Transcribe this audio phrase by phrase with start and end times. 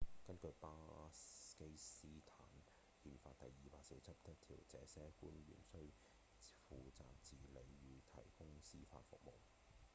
[0.25, 0.67] 根據巴
[1.55, 2.39] 基斯坦
[3.03, 5.77] 憲法第247條這些官員需
[6.67, 9.31] 負責治理與提供司法服務